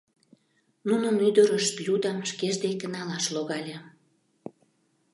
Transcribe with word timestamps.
Нунын 0.87 1.15
ӱдырышт 1.27 1.75
Людам 1.85 2.19
шкеж 2.29 2.55
дек 2.63 2.79
налаш 2.95 3.25
логале. 3.35 3.77